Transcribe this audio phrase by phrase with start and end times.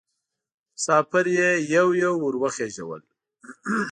[0.75, 3.01] مسافر یې یو یو ور وخېژول.